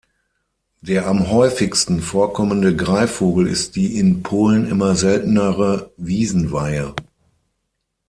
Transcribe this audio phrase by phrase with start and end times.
[0.81, 6.95] Der am häufigsten vorkommende Greifvogel ist die in Polen immer seltenere Wiesenweihe.